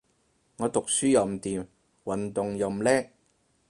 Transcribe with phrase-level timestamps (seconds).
[0.57, 1.67] 我讀書又唔掂，
[2.05, 3.11] 運動又唔叻